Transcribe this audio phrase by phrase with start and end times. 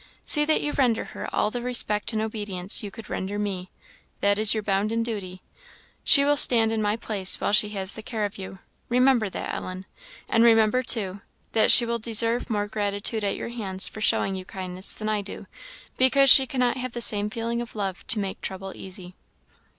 [0.25, 3.69] See that you render her all the respect and obedience you could render me;
[4.19, 5.43] that is your bounden duty;
[6.03, 8.57] she will stand in my place while she has the care of you
[8.89, 9.85] remember that, Ellen;
[10.27, 14.43] and remember, too, that she will deserve more gratitude at your hands for showing you
[14.43, 15.45] kindness than I do,
[15.99, 19.13] because she cannot have the same feeling of love to make trouble easy."